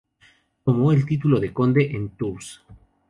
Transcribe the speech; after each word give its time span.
Tomó 0.65 0.91
el 0.91 1.05
título 1.05 1.39
de 1.39 1.53
"conde" 1.53 1.91
en 1.91 2.09
Tours. 2.17 2.63